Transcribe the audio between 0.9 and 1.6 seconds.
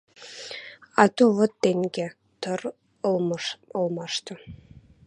Ато вот